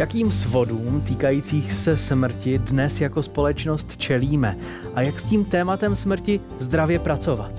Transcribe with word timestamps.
Jakým 0.00 0.32
svodům 0.32 1.00
týkajících 1.00 1.72
se 1.72 1.96
smrti 1.96 2.58
dnes 2.58 3.00
jako 3.00 3.22
společnost 3.22 3.96
čelíme 3.96 4.56
a 4.94 5.02
jak 5.02 5.20
s 5.20 5.24
tím 5.24 5.44
tématem 5.44 5.96
smrti 5.96 6.40
zdravě 6.58 6.98
pracovat? 6.98 7.52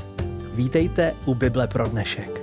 Vítejte 0.55 1.13
u 1.25 1.35
Bible 1.35 1.67
pro 1.67 1.87
dnešek. 1.87 2.40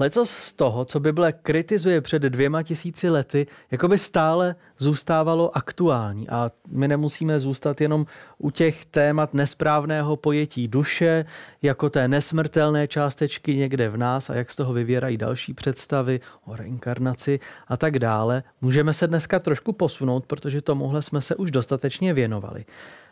Leco 0.00 0.26
z 0.26 0.52
toho, 0.52 0.84
co 0.84 1.00
Bible 1.00 1.32
kritizuje 1.32 2.00
před 2.00 2.22
dvěma 2.22 2.62
tisíci 2.62 3.10
lety, 3.10 3.46
jako 3.70 3.88
by 3.88 3.98
stále 3.98 4.54
zůstávalo 4.78 5.56
aktuální. 5.56 6.28
A 6.28 6.50
my 6.68 6.88
nemusíme 6.88 7.40
zůstat 7.40 7.80
jenom 7.80 8.06
u 8.38 8.50
těch 8.50 8.86
témat 8.86 9.34
nesprávného 9.34 10.16
pojetí 10.16 10.68
duše, 10.68 11.24
jako 11.62 11.90
té 11.90 12.08
nesmrtelné 12.08 12.88
částečky 12.88 13.56
někde 13.56 13.88
v 13.88 13.96
nás 13.96 14.30
a 14.30 14.34
jak 14.34 14.50
z 14.50 14.56
toho 14.56 14.72
vyvěrají 14.72 15.16
další 15.16 15.54
představy 15.54 16.20
o 16.44 16.56
reinkarnaci 16.56 17.40
a 17.68 17.76
tak 17.76 17.98
dále. 17.98 18.42
Můžeme 18.60 18.92
se 18.92 19.06
dneska 19.06 19.38
trošku 19.38 19.72
posunout, 19.72 20.26
protože 20.26 20.62
tomuhle 20.62 21.02
jsme 21.02 21.20
se 21.20 21.36
už 21.36 21.50
dostatečně 21.50 22.14
věnovali. 22.14 22.64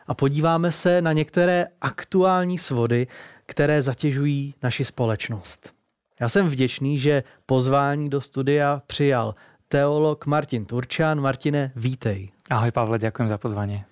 A 0.07 0.15
podíváme 0.15 0.73
se 0.73 1.03
na 1.03 1.13
některé 1.13 1.67
aktuální 1.81 2.59
svody, 2.59 3.07
které 3.47 3.83
zatěžují 3.83 4.55
naši 4.63 4.85
společnost. 4.85 5.76
Já 6.21 6.29
jsem 6.29 6.49
vděčný, 6.49 6.99
že 6.99 7.23
pozvání 7.47 8.11
do 8.11 8.21
studia 8.21 8.83
přijal 8.87 9.35
teolog 9.69 10.27
Martin 10.27 10.65
Turčán. 10.65 11.21
Martine, 11.21 11.73
vítej. 11.77 12.31
Ahoj 12.51 12.71
Pavle, 12.71 12.99
děkuji 12.99 13.29
za 13.29 13.39
pozvání. 13.39 13.85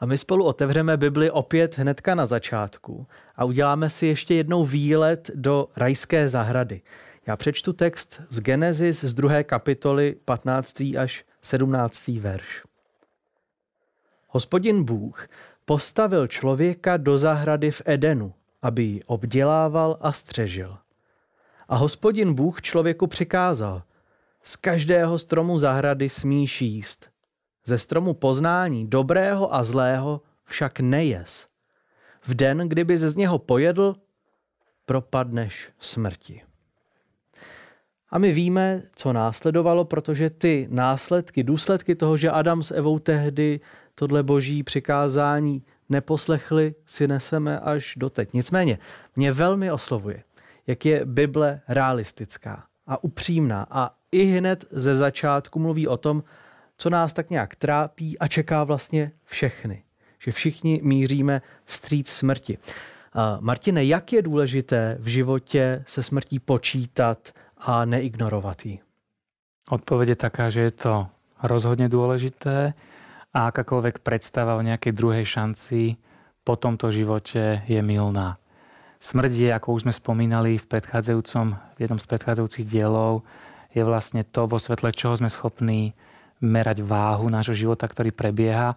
A 0.00 0.06
my 0.06 0.18
spolu 0.18 0.44
otevřeme 0.44 0.96
Bibli 0.96 1.30
opět 1.30 1.78
hnedka 1.78 2.14
na 2.14 2.26
začátku 2.26 3.06
a 3.36 3.44
uděláme 3.44 3.90
si 3.90 4.06
ještě 4.06 4.34
jednou 4.34 4.64
výlet 4.64 5.30
do 5.34 5.68
rajské 5.76 6.28
zahrady. 6.28 6.80
Já 7.26 7.36
přečtu 7.36 7.72
text 7.72 8.20
z 8.28 8.40
Genesis 8.40 9.04
z 9.04 9.14
druhé 9.14 9.44
kapitoly 9.44 10.16
15. 10.24 10.80
až 10.80 11.24
17. 11.42 12.08
verš. 12.08 12.62
Hospodin 14.28 14.84
Bůh 14.84 15.28
postavil 15.64 16.26
člověka 16.26 16.96
do 16.96 17.18
zahrady 17.18 17.70
v 17.70 17.82
Edenu, 17.84 18.34
aby 18.62 18.82
ji 18.82 19.02
obdělával 19.02 19.98
a 20.00 20.12
střežil. 20.12 20.76
A 21.68 21.76
hospodin 21.76 22.34
Bůh 22.34 22.62
člověku 22.62 23.06
přikázal, 23.06 23.82
z 24.42 24.56
každého 24.56 25.18
stromu 25.18 25.58
zahrady 25.58 26.08
smíš 26.08 26.62
jíst. 26.62 27.10
Ze 27.64 27.78
stromu 27.78 28.14
poznání 28.14 28.86
dobrého 28.86 29.54
a 29.54 29.64
zlého 29.64 30.20
však 30.44 30.80
nejes. 30.80 31.46
V 32.22 32.34
den, 32.34 32.58
kdyby 32.58 32.96
ze 32.96 33.08
z 33.08 33.16
něho 33.16 33.38
pojedl, 33.38 33.96
propadneš 34.86 35.70
smrti. 35.78 36.42
A 38.10 38.18
my 38.18 38.32
víme, 38.32 38.82
co 38.94 39.12
následovalo, 39.12 39.84
protože 39.84 40.30
ty 40.30 40.68
následky, 40.70 41.42
důsledky 41.42 41.94
toho, 41.94 42.16
že 42.16 42.30
Adam 42.30 42.62
s 42.62 42.70
Evou 42.70 42.98
tehdy 42.98 43.60
tohle 43.94 44.22
boží 44.22 44.62
přikázání 44.62 45.62
neposlechli, 45.88 46.74
si 46.86 47.08
neseme 47.08 47.60
až 47.60 47.94
doteď. 47.96 48.32
Nicméně, 48.32 48.78
mě 49.16 49.32
velmi 49.32 49.72
oslovuje, 49.72 50.22
jak 50.66 50.86
je 50.86 51.04
Bible 51.04 51.60
realistická 51.68 52.64
a 52.86 53.04
upřímná 53.04 53.66
a 53.70 53.90
i 54.12 54.24
hned 54.24 54.64
ze 54.70 54.94
začátku 54.94 55.58
mluví 55.58 55.88
o 55.88 55.96
tom, 55.96 56.22
co 56.76 56.90
nás 56.90 57.12
tak 57.12 57.30
nějak 57.30 57.56
trápí 57.56 58.18
a 58.18 58.28
čeká 58.28 58.64
vlastně 58.64 59.12
všechny. 59.24 59.82
Že 60.18 60.32
všichni 60.32 60.80
míříme 60.82 61.42
vstříc 61.64 62.08
smrti. 62.08 62.58
Martine, 63.40 63.84
jak 63.84 64.12
je 64.12 64.22
důležité 64.22 64.96
v 65.00 65.06
životě 65.06 65.84
se 65.86 66.02
smrtí 66.02 66.38
počítat 66.38 67.32
a 67.58 67.84
neignorovat 67.84 68.66
ji? 68.66 68.78
Odpověď 69.70 70.08
je 70.08 70.16
taká, 70.16 70.50
že 70.50 70.60
je 70.60 70.70
to 70.70 71.06
rozhodně 71.42 71.88
důležité 71.88 72.74
a 73.34 73.50
akákoľvek 73.50 73.98
predstava 73.98 74.54
o 74.54 74.62
nejakej 74.62 74.94
druhej 74.94 75.26
šanci 75.26 75.98
po 76.46 76.54
tomto 76.54 76.94
živote 76.94 77.66
je 77.66 77.82
milná. 77.82 78.38
Smrť 79.04 79.32
je, 79.36 79.50
ako 79.52 79.76
už 79.76 79.84
sme 79.84 79.92
spomínali 79.92 80.56
v 80.56 80.64
predchádzajúcom, 80.64 81.46
v 81.76 81.78
jednom 81.78 82.00
z 82.00 82.08
predchádzajúcich 82.08 82.64
dielov, 82.64 83.20
je 83.76 83.84
vlastne 83.84 84.24
to, 84.24 84.48
vo 84.48 84.56
svetle 84.56 84.96
čoho 84.96 85.12
sme 85.12 85.28
schopní 85.28 85.92
merať 86.40 86.80
váhu 86.80 87.28
nášho 87.28 87.52
života, 87.52 87.84
ktorý 87.84 88.16
prebieha. 88.16 88.72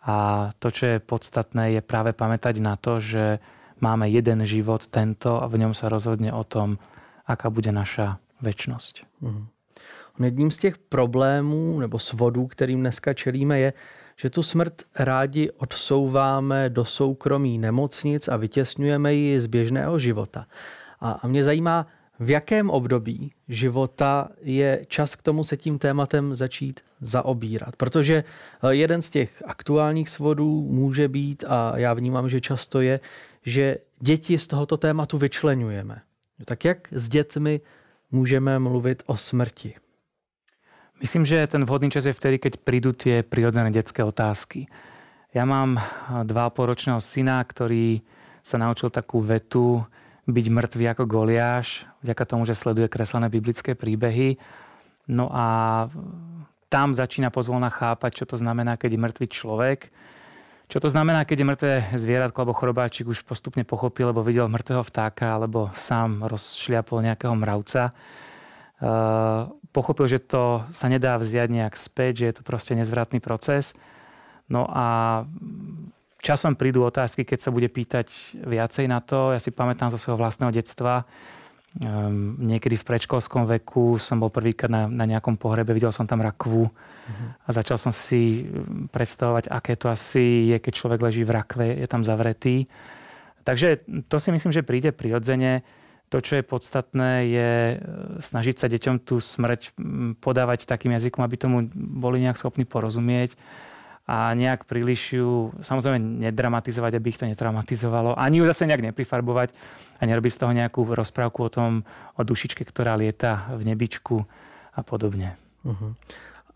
A 0.00 0.48
to, 0.62 0.72
čo 0.72 0.96
je 0.96 1.04
podstatné, 1.04 1.76
je 1.76 1.80
práve 1.84 2.16
pamätať 2.16 2.56
na 2.56 2.80
to, 2.80 3.04
že 3.04 3.36
máme 3.84 4.08
jeden 4.08 4.48
život, 4.48 4.88
tento, 4.88 5.36
a 5.36 5.44
v 5.44 5.60
ňom 5.68 5.76
sa 5.76 5.92
rozhodne 5.92 6.32
o 6.32 6.40
tom, 6.40 6.80
aká 7.28 7.52
bude 7.52 7.68
naša 7.68 8.16
väčnosť. 8.40 9.04
Mm. 9.20 9.44
Jedním 10.16 10.50
z 10.50 10.58
těch 10.58 10.78
problémů 10.78 11.80
nebo 11.84 11.98
svodů, 11.98 12.46
kterým 12.46 12.80
dneska 12.80 13.12
čelíme, 13.12 13.60
je, 13.60 13.70
že 14.16 14.30
tu 14.30 14.42
smrt 14.42 14.82
rádi 14.94 15.50
odsouváme 15.50 16.70
do 16.70 16.84
soukromí 16.84 17.58
nemocnic 17.58 18.28
a 18.28 18.36
vytěsňujeme 18.36 19.14
ji 19.14 19.40
z 19.40 19.46
běžného 19.46 19.98
života. 19.98 20.46
A, 21.00 21.26
mě 21.26 21.44
zajímá, 21.44 21.86
v 22.20 22.30
jakém 22.30 22.70
období 22.70 23.32
života 23.48 24.28
je 24.42 24.86
čas 24.88 25.14
k 25.14 25.22
tomu 25.22 25.44
se 25.44 25.56
tím 25.56 25.78
tématem 25.78 26.34
začít 26.34 26.80
zaobírat? 27.00 27.76
Protože 27.76 28.24
eh, 28.62 28.74
jeden 28.74 29.02
z 29.02 29.10
těch 29.10 29.42
aktuálních 29.46 30.08
svodů 30.08 30.62
může 30.62 31.08
být, 31.08 31.44
a 31.48 31.72
já 31.76 31.94
vnímám, 31.94 32.28
že 32.28 32.40
často 32.40 32.80
je, 32.80 33.00
že 33.42 33.76
děti 34.00 34.38
z 34.38 34.46
tohoto 34.46 34.76
tématu 34.76 35.18
vyčlenujeme. 35.18 36.00
Tak 36.44 36.64
jak 36.64 36.88
s 36.92 37.08
dětmi 37.08 37.60
můžeme 38.10 38.58
mluvit 38.58 39.02
o 39.06 39.16
smrti? 39.16 39.74
Myslím, 40.96 41.28
že 41.28 41.44
ten 41.44 41.60
vhodný 41.60 41.92
čas 41.92 42.08
je 42.08 42.16
vtedy, 42.16 42.40
keď 42.40 42.52
prídu 42.64 42.96
tie 42.96 43.20
prirodzené 43.20 43.68
detské 43.68 44.00
otázky. 44.00 44.64
Ja 45.36 45.44
mám 45.44 45.76
dva 46.24 46.48
poročného 46.48 47.04
syna, 47.04 47.44
ktorý 47.44 48.00
sa 48.40 48.56
naučil 48.56 48.88
takú 48.88 49.20
vetu 49.20 49.84
byť 50.24 50.46
mŕtvý 50.48 50.84
ako 50.96 51.04
Goliáš, 51.04 51.84
vďaka 52.00 52.24
tomu, 52.24 52.48
že 52.48 52.56
sleduje 52.56 52.88
kreslené 52.88 53.28
biblické 53.28 53.76
príbehy. 53.76 54.40
No 55.04 55.28
a 55.28 55.86
tam 56.72 56.96
začína 56.96 57.28
pozvolna 57.28 57.68
chápať, 57.68 58.24
čo 58.24 58.24
to 58.24 58.40
znamená, 58.40 58.80
keď 58.80 58.96
je 58.96 59.04
mŕtvý 59.04 59.26
človek. 59.28 59.92
Čo 60.66 60.80
to 60.80 60.88
znamená, 60.88 61.28
keď 61.28 61.36
je 61.38 61.46
mŕtve 61.46 61.72
zvieratko 61.92 62.40
alebo 62.40 62.56
chorobáčik 62.56 63.06
už 63.06 63.22
postupne 63.22 63.68
pochopil, 63.68 64.10
lebo 64.10 64.24
videl 64.24 64.48
mŕtvého 64.48 64.82
vtáka 64.82 65.36
alebo 65.36 65.70
sám 65.76 66.24
rozšliapol 66.24 67.04
nejakého 67.04 67.36
mravca 67.36 67.92
pochopil, 69.72 70.06
že 70.08 70.20
to 70.20 70.64
sa 70.72 70.86
nedá 70.88 71.16
vziať 71.16 71.48
nejak 71.48 71.74
späť, 71.76 72.12
že 72.20 72.26
je 72.28 72.34
to 72.40 72.42
proste 72.44 72.76
nezvratný 72.76 73.20
proces. 73.24 73.72
No 74.46 74.68
a 74.68 75.24
časom 76.20 76.58
prídu 76.58 76.84
otázky, 76.84 77.24
keď 77.24 77.38
sa 77.38 77.50
bude 77.54 77.68
pýtať 77.68 78.08
viacej 78.34 78.86
na 78.88 78.98
to. 78.98 79.32
Ja 79.32 79.40
si 79.40 79.54
pamätám 79.54 79.92
zo 79.92 79.98
svojho 80.00 80.20
vlastného 80.20 80.50
detstva, 80.50 81.06
um, 81.82 82.36
niekedy 82.40 82.76
v 82.76 82.88
predškolskom 82.88 83.46
veku 83.58 84.00
som 84.00 84.18
bol 84.18 84.32
prvýkrát 84.32 84.70
na, 84.70 84.88
na 84.88 85.04
nejakom 85.06 85.38
pohrebe, 85.38 85.76
videl 85.76 85.92
som 85.94 86.08
tam 86.08 86.24
rakvu 86.24 86.66
uh-huh. 86.66 87.28
a 87.46 87.48
začal 87.52 87.78
som 87.78 87.92
si 87.94 88.48
predstavovať, 88.90 89.52
aké 89.52 89.76
to 89.76 89.86
asi 89.86 90.50
je, 90.50 90.56
keď 90.58 90.72
človek 90.72 91.00
leží 91.04 91.22
v 91.22 91.34
rakve, 91.36 91.66
je 91.78 91.86
tam 91.86 92.02
zavretý. 92.02 92.66
Takže 93.46 93.86
to 94.10 94.16
si 94.18 94.34
myslím, 94.34 94.50
že 94.50 94.66
príde 94.66 94.90
prirodzene. 94.90 95.62
To, 96.08 96.22
čo 96.22 96.38
je 96.38 96.44
podstatné, 96.46 97.10
je 97.26 97.50
e, 97.74 97.76
snažiť 98.22 98.56
sa 98.58 98.70
deťom 98.70 99.02
tú 99.02 99.18
smrť 99.18 99.74
podávať 100.22 100.66
takým 100.70 100.94
jazykom, 100.94 101.22
aby 101.26 101.36
tomu 101.36 101.66
boli 101.74 102.22
nejak 102.22 102.38
schopní 102.38 102.62
porozumieť 102.62 103.34
a 104.06 104.30
nejak 104.38 104.70
príliš 104.70 105.18
ju, 105.18 105.50
samozrejme 105.58 105.98
nedramatizovať, 105.98 106.92
aby 106.94 107.06
ich 107.10 107.18
to 107.18 107.26
netraumatizovalo, 107.26 108.14
ani 108.14 108.38
ju 108.38 108.46
zase 108.46 108.70
nejak 108.70 108.94
neprifarbovať 108.94 109.50
a 109.98 110.02
nerobiť 110.06 110.30
z 110.30 110.38
toho 110.38 110.52
nejakú 110.54 110.86
rozprávku 110.86 111.42
o 111.42 111.50
tom, 111.50 111.82
o 112.14 112.22
dušičke, 112.22 112.62
ktorá 112.62 112.94
lieta 112.94 113.50
v 113.58 113.66
nebičku 113.66 114.22
a 114.76 114.82
podobně. 114.82 115.36
Uh-huh. 115.66 115.94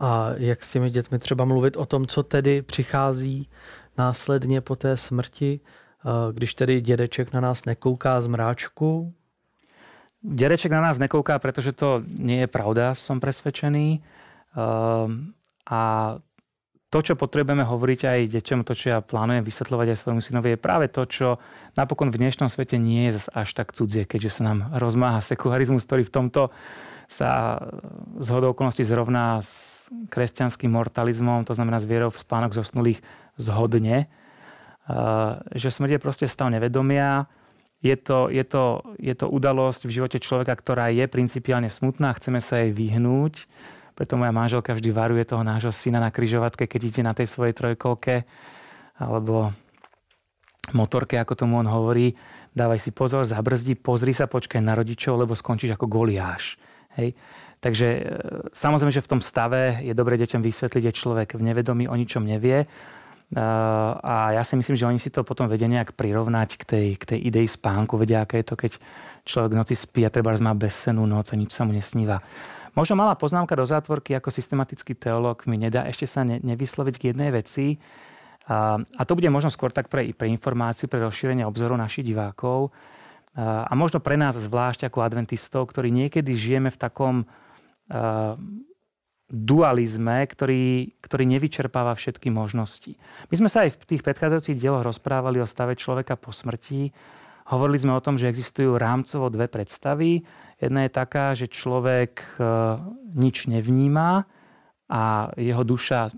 A 0.01 0.31
jak 0.37 0.65
s 0.65 0.71
těmi 0.71 0.91
dětmi 0.91 1.19
třeba 1.19 1.45
mluvit 1.45 1.77
o 1.77 1.87
tom, 1.87 2.07
co 2.07 2.23
tedy 2.23 2.63
přichází 2.63 3.49
následně 3.99 4.61
po 4.61 4.77
té 4.77 4.97
smrti, 4.97 5.61
když 6.33 6.55
tedy 6.55 6.81
dědeček 6.81 7.33
na 7.33 7.41
nás 7.41 7.65
nekouká 7.65 8.21
z 8.21 8.27
mráčku, 8.27 9.15
Dereček 10.21 10.69
na 10.69 10.85
nás 10.85 11.01
nekouká, 11.01 11.41
pretože 11.41 11.73
to 11.73 12.05
nie 12.05 12.45
je 12.45 12.49
pravda, 12.53 12.93
som 12.93 13.25
presvedčený. 13.25 14.05
Ehm, 14.53 15.33
a 15.65 15.81
to, 16.91 16.99
čo 17.01 17.15
potrebujeme 17.15 17.63
hovoriť 17.63 18.01
aj 18.03 18.21
deťom, 18.35 18.61
to, 18.67 18.75
čo 18.75 18.87
ja 18.93 18.99
plánujem 18.99 19.47
vysvetľovať 19.47 19.87
aj 19.95 20.01
svojmu 20.03 20.21
synovi, 20.21 20.53
je 20.53 20.59
práve 20.59 20.91
to, 20.91 21.07
čo 21.07 21.39
napokon 21.79 22.11
v 22.11 22.21
dnešnom 22.21 22.51
svete 22.51 22.77
nie 22.77 23.09
je 23.09 23.23
zase 23.23 23.31
až 23.33 23.49
tak 23.55 23.73
cudzie, 23.73 24.05
keďže 24.05 24.43
sa 24.43 24.53
nám 24.53 24.75
rozmáha 24.77 25.23
sekularizmus, 25.23 25.87
ktorý 25.87 26.03
v 26.05 26.13
tomto 26.13 26.43
sa 27.07 27.63
z 28.19 28.29
hodou 28.35 28.53
okolností 28.53 28.83
zrovná 28.83 29.39
s 29.41 29.87
kresťanským 30.11 30.71
mortalizmom, 30.71 31.47
to 31.47 31.55
znamená 31.55 31.79
s 31.79 31.87
vierou 31.87 32.11
v 32.11 32.21
spánok 32.21 32.53
zosnulých 32.53 33.01
zhodne, 33.39 34.05
ehm, 34.05 35.41
že 35.57 35.73
smrť 35.73 35.97
je 35.97 36.05
proste 36.05 36.27
stav 36.27 36.51
nevedomia, 36.53 37.31
je 37.81 37.97
to, 37.97 38.29
je, 38.29 38.45
to, 38.45 38.85
je 39.01 39.15
to 39.17 39.27
udalosť 39.29 39.89
v 39.89 39.95
živote 39.97 40.19
človeka, 40.21 40.53
ktorá 40.53 40.93
je 40.93 41.09
principiálne 41.09 41.73
smutná, 41.73 42.13
chceme 42.13 42.45
sa 42.45 42.61
jej 42.61 42.77
vyhnúť. 42.77 43.49
Preto 43.97 44.21
moja 44.21 44.33
manželka 44.33 44.77
vždy 44.77 44.91
varuje 44.93 45.25
toho 45.25 45.41
nášho 45.41 45.73
syna 45.73 46.01
na 46.01 46.13
kryžovatke, 46.13 46.69
keď 46.69 46.81
ide 46.81 47.03
na 47.05 47.17
tej 47.17 47.29
svojej 47.29 47.57
trojkolke 47.57 48.29
alebo 49.01 49.53
motorke, 50.77 51.17
ako 51.17 51.33
tomu 51.37 51.57
on 51.57 51.69
hovorí. 51.69 52.13
Dávaj 52.53 52.81
si 52.85 52.91
pozor, 52.93 53.25
zabrzdi, 53.25 53.77
pozri 53.81 54.13
sa, 54.13 54.29
počkaj 54.29 54.61
na 54.61 54.77
rodičov, 54.77 55.17
lebo 55.17 55.33
skončíš 55.33 55.77
ako 55.77 55.89
goliáš. 55.89 56.61
Hej. 57.01 57.17
Takže 57.61 57.89
e, 57.89 58.01
samozrejme, 58.53 58.93
že 58.93 59.05
v 59.05 59.11
tom 59.17 59.21
stave 59.25 59.85
je 59.85 59.93
dobre 59.97 60.17
deťom 60.21 60.41
vysvetliť, 60.41 60.83
že 60.91 60.99
človek 61.01 61.37
v 61.37 61.43
nevedomí 61.45 61.85
o 61.89 61.97
ničom 61.97 62.25
nevie 62.25 62.69
a 63.31 64.35
ja 64.35 64.43
si 64.43 64.59
myslím, 64.59 64.75
že 64.75 64.89
oni 64.91 64.99
si 64.99 65.15
to 65.15 65.23
potom 65.23 65.47
vedia 65.47 65.71
nejak 65.71 65.95
prirovnať 65.95 66.51
k 66.59 66.63
tej, 66.67 66.87
k 66.99 67.05
tej 67.15 67.19
idei 67.31 67.47
spánku. 67.47 67.95
Vedia, 67.95 68.27
aké 68.27 68.43
je 68.43 68.51
to, 68.51 68.57
keď 68.59 68.73
človek 69.23 69.55
v 69.55 69.61
noci 69.63 69.75
spí 69.79 70.03
a 70.03 70.11
treba 70.11 70.35
má 70.43 70.51
bezsenú 70.51 71.07
noc 71.07 71.31
a 71.31 71.39
nič 71.39 71.55
sa 71.55 71.63
mu 71.63 71.71
nesníva. 71.71 72.19
Možno 72.75 72.99
malá 72.99 73.15
poznámka 73.15 73.55
do 73.55 73.67
zátvorky 73.67 74.19
ako 74.19 74.35
systematický 74.35 74.99
teológ 74.99 75.47
mi 75.47 75.59
nedá 75.59 75.87
ešte 75.87 76.07
sa 76.11 76.27
ne, 76.27 76.43
nevysloviť 76.43 76.95
k 76.99 77.07
jednej 77.15 77.31
veci. 77.31 77.79
A, 78.51 78.79
a 78.79 79.03
to 79.07 79.15
bude 79.15 79.31
možno 79.31 79.51
skôr 79.51 79.71
tak 79.71 79.87
pre, 79.87 80.11
pre 80.11 80.27
informáciu, 80.27 80.91
pre 80.91 80.99
rozšírenie 81.03 81.47
obzoru 81.47 81.79
našich 81.79 82.03
divákov. 82.03 82.75
A, 83.39 83.67
a 83.71 83.73
možno 83.79 84.03
pre 84.03 84.19
nás 84.19 84.35
zvlášť 84.35 84.91
ako 84.91 85.07
adventistov, 85.07 85.71
ktorí 85.71 85.95
niekedy 85.95 86.35
žijeme 86.35 86.71
v 86.75 86.79
takom 86.79 87.15
dualizme, 89.31 90.27
ktorý, 90.27 90.99
ktorý 90.99 91.25
nevyčerpáva 91.31 91.95
všetky 91.95 92.29
možnosti. 92.35 92.99
My 93.31 93.35
sme 93.39 93.49
sa 93.49 93.63
aj 93.65 93.79
v 93.79 93.97
tých 93.97 94.03
predchádzajúcich 94.03 94.59
dieloch 94.59 94.83
rozprávali 94.83 95.39
o 95.39 95.47
stave 95.47 95.79
človeka 95.79 96.19
po 96.19 96.35
smrti. 96.35 96.91
Hovorili 97.51 97.79
sme 97.79 97.95
o 97.95 98.03
tom, 98.03 98.19
že 98.19 98.31
existujú 98.31 98.75
rámcovo 98.75 99.31
dve 99.31 99.47
predstavy. 99.47 100.27
Jedna 100.59 100.87
je 100.87 100.91
taká, 100.93 101.35
že 101.39 101.51
človek 101.51 102.23
e, 102.23 102.27
nič 103.17 103.47
nevníma 103.47 104.27
a 104.91 105.03
jeho 105.39 105.63
duša 105.63 106.11
e, 106.11 106.13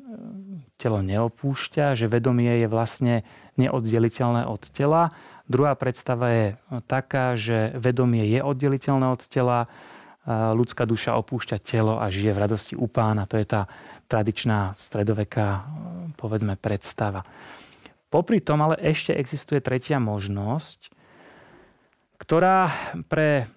telo 0.81 1.05
neopúšťa, 1.05 1.97
že 1.97 2.09
vedomie 2.09 2.64
je 2.64 2.69
vlastne 2.69 3.14
neoddeliteľné 3.61 4.49
od 4.49 4.61
tela. 4.73 5.12
Druhá 5.49 5.76
predstava 5.76 6.26
je 6.32 6.47
taká, 6.88 7.37
že 7.37 7.76
vedomie 7.76 8.25
je 8.29 8.41
oddeliteľné 8.41 9.06
od 9.12 9.23
tela, 9.29 9.69
ľudská 10.28 10.86
duša 10.86 11.19
opúšťa 11.19 11.58
telo 11.62 11.98
a 11.98 12.06
žije 12.06 12.30
v 12.30 12.42
radosti 12.46 12.74
u 12.78 12.86
pána. 12.86 13.26
To 13.26 13.34
je 13.34 13.46
tá 13.46 13.66
tradičná 14.06 14.78
stredoveká, 14.78 15.66
povedzme, 16.14 16.54
predstava. 16.54 17.26
Popri 18.06 18.44
tom 18.44 18.62
ale 18.62 18.78
ešte 18.78 19.16
existuje 19.16 19.58
tretia 19.58 19.98
možnosť, 19.98 20.92
ktorá 22.22 22.70
pre 23.10 23.50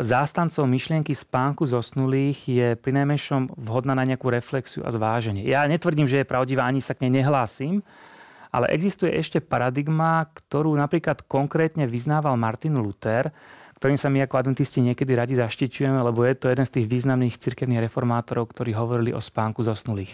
zástancov 0.00 0.64
myšlienky 0.64 1.12
spánku 1.12 1.68
zosnulých 1.68 2.38
je 2.48 2.68
pri 2.80 2.92
najmenšom 2.96 3.60
vhodná 3.60 3.92
na 3.92 4.08
nejakú 4.08 4.32
reflexiu 4.32 4.80
a 4.82 4.90
zváženie. 4.90 5.44
Ja 5.44 5.68
netvrdím, 5.68 6.08
že 6.08 6.24
je 6.24 6.30
pravdivá, 6.30 6.64
ani 6.64 6.80
sa 6.80 6.96
k 6.96 7.06
nej 7.06 7.20
nehlásim, 7.20 7.84
ale 8.50 8.72
existuje 8.72 9.12
ešte 9.12 9.38
paradigma, 9.38 10.32
ktorú 10.32 10.74
napríklad 10.74 11.22
konkrétne 11.28 11.84
vyznával 11.84 12.40
Martin 12.40 12.80
Luther, 12.80 13.30
ktorým 13.80 13.96
sa 13.96 14.12
my 14.12 14.28
ako 14.28 14.36
adventisti 14.36 14.84
niekedy 14.84 15.16
radi 15.16 15.40
zaštiťujeme, 15.40 16.04
lebo 16.04 16.20
je 16.28 16.36
to 16.36 16.52
jeden 16.52 16.68
z 16.68 16.74
tých 16.76 16.86
významných 16.86 17.40
cirkevných 17.40 17.88
reformátorov, 17.88 18.52
ktorí 18.52 18.76
hovorili 18.76 19.16
o 19.16 19.24
spánku 19.24 19.64
zosnulých. 19.64 20.12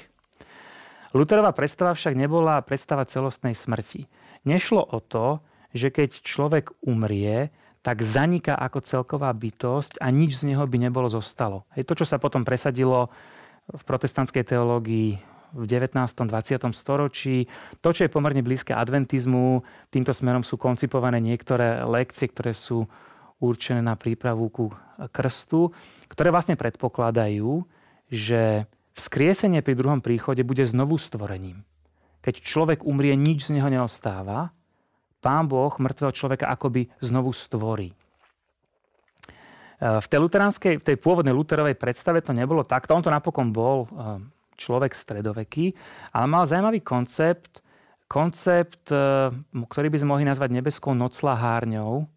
Luterová 1.10 1.50
predstava 1.50 1.90
však 1.90 2.14
nebola 2.14 2.62
predstava 2.62 3.02
celostnej 3.02 3.58
smrti. 3.58 4.06
Nešlo 4.46 4.86
o 4.86 5.02
to, 5.02 5.42
že 5.74 5.90
keď 5.90 6.22
človek 6.22 6.78
umrie, 6.86 7.50
tak 7.82 8.06
zaniká 8.06 8.54
ako 8.54 8.86
celková 8.86 9.34
bytosť 9.34 9.98
a 9.98 10.14
nič 10.14 10.42
z 10.42 10.54
neho 10.54 10.62
by 10.62 10.78
nebolo 10.86 11.10
zostalo. 11.10 11.66
Hej, 11.74 11.90
to, 11.90 11.98
čo 12.02 12.06
sa 12.06 12.22
potom 12.22 12.46
presadilo 12.46 13.10
v 13.66 13.82
protestantskej 13.82 14.46
teológii 14.46 15.18
v 15.54 15.64
19. 15.66 15.94
20. 16.06 16.30
storočí. 16.70 17.46
To, 17.82 17.90
čo 17.90 18.06
je 18.06 18.10
pomerne 18.10 18.42
blízke 18.42 18.74
adventizmu, 18.74 19.62
týmto 19.90 20.14
smerom 20.14 20.46
sú 20.46 20.54
koncipované 20.54 21.18
niektoré 21.18 21.82
lekcie, 21.82 22.30
ktoré 22.30 22.54
sú 22.54 22.86
určené 23.40 23.84
na 23.84 23.94
prípravu 23.94 24.48
ku 24.48 24.66
krstu, 25.12 25.72
ktoré 26.08 26.32
vlastne 26.32 26.56
predpokladajú, 26.56 27.64
že 28.08 28.64
vzkriesenie 28.96 29.60
pri 29.60 29.76
druhom 29.76 30.00
príchode 30.00 30.40
bude 30.40 30.64
znovu 30.64 30.96
stvorením. 30.96 31.62
Keď 32.24 32.34
človek 32.42 32.80
umrie, 32.82 33.14
nič 33.14 33.52
z 33.52 33.60
neho 33.60 33.68
neostáva, 33.70 34.50
pán 35.20 35.46
Boh 35.46 35.70
mŕtvého 35.70 36.12
človeka 36.16 36.50
akoby 36.50 36.90
znovu 36.98 37.30
stvorí. 37.30 37.92
E, 37.92 37.96
v 40.00 40.06
tej, 40.06 40.20
luteránskej, 40.22 40.74
v 40.80 40.86
tej 40.86 40.96
pôvodnej 40.98 41.36
luterovej 41.36 41.76
predstave 41.76 42.24
to 42.24 42.32
nebolo 42.34 42.64
takto. 42.64 42.96
On 42.96 43.04
to 43.04 43.12
napokon 43.12 43.52
bol 43.52 43.86
e, 43.86 43.88
človek 44.56 44.96
stredoveký, 44.96 45.76
ale 46.16 46.26
mal 46.26 46.48
zaujímavý 46.48 46.80
koncept, 46.82 47.60
koncept, 48.08 48.90
e, 48.90 49.30
ktorý 49.52 49.88
by 49.92 49.98
sme 50.00 50.12
mohli 50.16 50.24
nazvať 50.26 50.50
nebeskou 50.50 50.96
noclahárňou, 50.96 52.08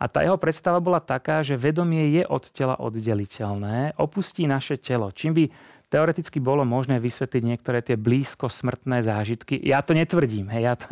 a 0.00 0.08
tá 0.08 0.24
jeho 0.24 0.40
predstava 0.40 0.80
bola 0.80 0.96
taká, 0.96 1.44
že 1.44 1.60
vedomie 1.60 2.16
je 2.16 2.24
od 2.24 2.48
tela 2.48 2.80
oddeliteľné, 2.80 4.00
opustí 4.00 4.48
naše 4.48 4.80
telo. 4.80 5.12
Čím 5.12 5.36
by 5.36 5.44
teoreticky 5.92 6.40
bolo 6.40 6.64
možné 6.64 6.96
vysvetliť 7.02 7.42
niektoré 7.44 7.84
tie 7.84 8.00
blízko 8.00 8.48
smrtné 8.48 9.04
zážitky. 9.04 9.60
Ja 9.60 9.84
to 9.84 9.92
netvrdím, 9.92 10.48
hej, 10.56 10.72
ja, 10.72 10.74
to, 10.78 10.86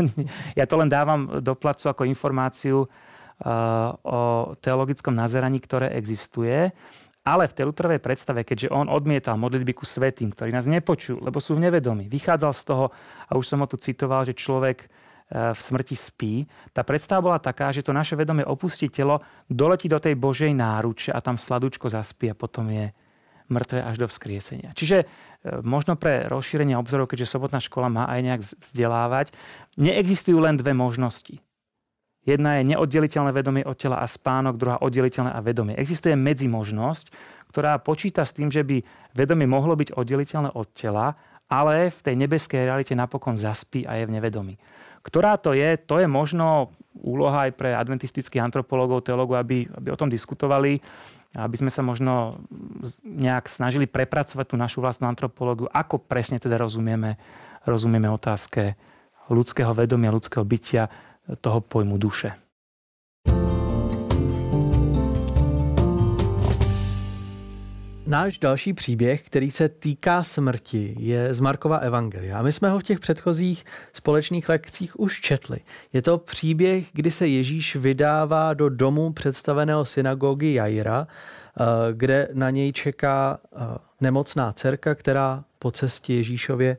ja 0.53 0.65
to 0.69 0.75
len 0.77 0.93
dávam 0.93 1.41
do 1.41 1.55
placu 1.57 1.89
ako 1.89 2.05
informáciu 2.05 2.85
uh, 2.85 3.97
o 4.05 4.21
teologickom 4.61 5.17
nazeraní, 5.17 5.63
ktoré 5.63 5.97
existuje. 5.97 6.69
Ale 7.25 7.45
v 7.45 7.57
tej 7.57 7.65
Luterovej 7.69 8.01
predstave, 8.01 8.41
keďže 8.45 8.73
on 8.73 8.89
odmietal 8.89 9.37
modlitby 9.37 9.77
ku 9.77 9.85
svetým, 9.85 10.33
ktorí 10.33 10.49
nás 10.49 10.65
nepočujú, 10.65 11.21
lebo 11.21 11.41
sú 11.45 11.57
v 11.57 11.69
nevedomí, 11.69 12.09
vychádzal 12.09 12.53
z 12.57 12.63
toho, 12.65 12.85
a 13.29 13.37
už 13.37 13.45
som 13.45 13.61
ho 13.61 13.69
tu 13.69 13.77
citoval, 13.77 14.25
že 14.25 14.33
človek 14.33 14.89
v 15.29 15.59
smrti 15.61 15.93
spí. 15.93 16.35
Tá 16.73 16.81
predstava 16.81 17.21
bola 17.21 17.39
taká, 17.41 17.69
že 17.69 17.85
to 17.85 17.93
naše 17.93 18.17
vedomie 18.17 18.49
opustí 18.49 18.89
telo, 18.89 19.21
doletí 19.45 19.85
do 19.85 20.01
tej 20.01 20.17
Božej 20.17 20.57
náruče 20.57 21.13
a 21.13 21.21
tam 21.21 21.37
sladučko 21.37 21.93
zaspí 21.93 22.33
a 22.33 22.39
potom 22.39 22.65
je 22.73 22.89
mŕtve 23.49 23.81
až 23.81 23.97
do 24.05 24.07
vzkriesenia. 24.09 24.76
Čiže 24.76 25.05
e, 25.05 25.07
možno 25.64 25.97
pre 25.97 26.29
rozšírenie 26.29 26.76
obzorov, 26.76 27.09
keďže 27.09 27.33
sobotná 27.33 27.61
škola 27.61 27.88
má 27.88 28.05
aj 28.09 28.21
nejak 28.21 28.43
vzdelávať, 28.61 29.26
neexistujú 29.81 30.37
len 30.41 30.61
dve 30.61 30.76
možnosti. 30.76 31.41
Jedna 32.29 32.61
je 32.61 32.69
neoddeliteľné 32.76 33.33
vedomie 33.33 33.64
od 33.64 33.73
tela 33.81 34.05
a 34.05 34.07
spánok, 34.09 34.61
druhá 34.61 34.76
oddeliteľné 34.85 35.33
a 35.33 35.41
vedomie. 35.41 35.81
Existuje 35.81 36.12
medzimožnosť, 36.12 37.09
ktorá 37.49 37.81
počíta 37.81 38.29
s 38.29 38.37
tým, 38.37 38.52
že 38.52 38.61
by 38.61 38.85
vedomie 39.17 39.49
mohlo 39.49 39.73
byť 39.73 39.97
oddeliteľné 39.97 40.52
od 40.52 40.69
tela, 40.76 41.17
ale 41.49 41.88
v 41.88 42.00
tej 42.05 42.14
nebeskej 42.21 42.69
realite 42.69 42.93
napokon 42.93 43.41
zaspí 43.41 43.88
a 43.88 43.97
je 43.97 44.05
v 44.05 44.12
nevedomí. 44.21 44.61
Ktorá 45.02 45.38
to 45.38 45.55
je, 45.55 45.78
to 45.78 46.02
je 46.02 46.07
možno 46.11 46.75
úloha 46.99 47.47
aj 47.47 47.52
pre 47.55 47.75
adventistických 47.75 48.43
antropológov, 48.43 49.07
teológov, 49.07 49.38
aby, 49.38 49.71
aby 49.71 49.88
o 49.95 50.00
tom 50.00 50.11
diskutovali, 50.11 50.83
aby 51.37 51.57
sme 51.61 51.71
sa 51.71 51.85
možno 51.85 52.43
nejak 53.05 53.47
snažili 53.47 53.87
prepracovať 53.87 54.47
tú 54.49 54.57
našu 54.59 54.83
vlastnú 54.83 55.07
antropológiu, 55.07 55.69
ako 55.71 56.00
presne 56.02 56.40
teda 56.40 56.59
rozumieme, 56.59 57.21
rozumieme 57.69 58.09
otázke 58.11 58.75
ľudského 59.28 59.76
vedomia, 59.76 60.14
ľudského 60.14 60.43
bytia, 60.43 60.88
toho 61.45 61.61
pojmu 61.61 62.00
duše. 62.00 62.48
Náš 68.09 68.38
další 68.38 68.73
příběh, 68.73 69.23
který 69.23 69.50
se 69.50 69.69
týká 69.69 70.23
smrti, 70.23 70.97
je 70.99 71.35
z 71.35 71.41
Markova 71.41 71.77
Evangelia. 71.77 72.38
A 72.38 72.43
my 72.43 72.53
jsme 72.53 72.71
ho 72.71 72.79
v 72.79 72.83
těch 72.83 73.00
předchozích 73.00 73.65
společných 73.93 74.49
lekcích 74.49 75.00
už 75.00 75.21
četli. 75.21 75.59
Je 75.93 76.03
to 76.03 76.19
příběh, 76.19 76.87
kdy 76.93 77.11
se 77.11 77.29
Ježíš 77.29 77.77
vydává 77.77 78.55
do 78.55 78.69
domu 78.69 79.12
představeného 79.12 79.85
synagogy 79.85 80.55
Jaira, 80.55 81.07
eh, 81.07 81.65
kde 81.93 82.29
na 82.33 82.50
něj 82.50 82.73
čeká 82.73 83.38
eh, 83.43 83.59
nemocná 84.00 84.53
dcerka, 84.53 84.95
která 84.95 85.45
po 85.59 85.71
cestě 85.71 86.15
Ježíšově 86.15 86.77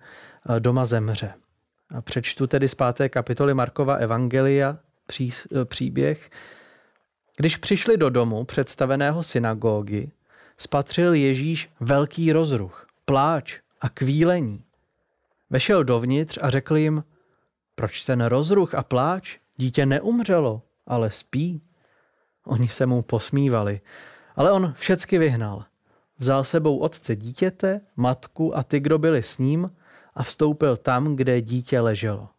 eh, 0.49 0.59
doma 0.59 0.85
zemře. 0.85 1.33
A 1.95 2.01
přečtu 2.01 2.47
tedy 2.47 2.67
z 2.67 2.75
páté 2.75 3.09
kapitoly 3.09 3.53
Markova 3.53 3.95
Evangelia 3.95 4.77
pří, 5.05 5.31
příběh. 5.63 6.29
Když 7.37 7.57
přišli 7.57 7.97
do 7.97 8.09
domu 8.09 8.43
představeného 8.43 9.23
synagogy, 9.23 10.11
spatřil 10.59 11.13
Ježíš 11.13 11.69
velký 11.79 12.31
rozruch, 12.31 12.87
pláč 13.05 13.59
a 13.81 13.89
kvílení. 13.89 14.63
Vešel 15.49 15.83
dovnitř 15.83 16.39
a 16.41 16.49
řekl 16.49 16.77
jim, 16.77 17.03
proč 17.75 18.03
ten 18.03 18.21
rozruch 18.21 18.75
a 18.75 18.83
pláč? 18.83 19.37
Dítě 19.57 19.85
neumřelo, 19.85 20.61
ale 20.87 21.11
spí. 21.11 21.61
Oni 22.45 22.67
se 22.67 22.85
mu 22.85 23.01
posmívali, 23.01 23.81
ale 24.35 24.51
on 24.51 24.73
všecky 24.77 25.17
vyhnal. 25.17 25.65
Vzal 26.17 26.43
sebou 26.43 26.77
otce 26.77 27.15
dítěte, 27.15 27.81
matku 27.95 28.57
a 28.57 28.63
ty, 28.63 28.79
kdo 28.79 28.97
byli 28.97 29.23
s 29.23 29.37
ním 29.37 29.71
a 30.15 30.23
vstoupil 30.23 30.77
tam, 30.77 31.15
kde 31.15 31.41
dítě 31.41 31.79
leželo. 31.79 32.29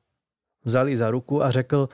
Vzali 0.64 0.96
za 0.96 1.10
ruku 1.10 1.42
a 1.42 1.50
řekl, 1.50 1.88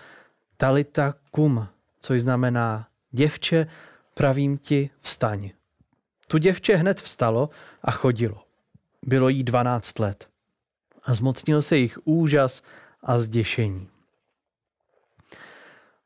talita 0.56 1.14
kum, 1.30 1.68
což 2.00 2.20
znamená 2.20 2.88
děvče, 3.10 3.66
pravím 4.14 4.58
ti, 4.58 4.90
vstaň. 5.00 5.50
Tu 6.28 6.38
děvče 6.38 6.76
hned 6.76 7.00
vstalo 7.00 7.50
a 7.82 7.90
chodilo. 7.90 8.42
Bylo 9.02 9.28
jí 9.28 9.44
12 9.44 9.98
let. 9.98 10.28
A 11.02 11.14
zmocnil 11.14 11.62
se 11.62 11.76
jich 11.76 11.98
úžas 12.04 12.62
a 13.02 13.18
zděšení. 13.18 13.88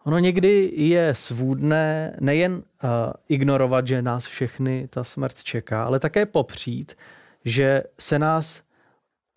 Ono 0.05 0.19
někdy 0.19 0.73
je 0.75 1.15
svůdné 1.15 2.17
nejen 2.21 2.53
uh, 2.53 2.61
ignorovat, 3.29 3.87
že 3.87 4.03
nás 4.03 4.27
všechny 4.27 4.89
ta 4.89 5.05
smrt 5.05 5.43
čeká, 5.43 5.85
ale 5.85 6.01
také 6.01 6.27
popřít, 6.27 6.97
že 7.45 7.83
se 7.99 8.19
nás 8.19 8.63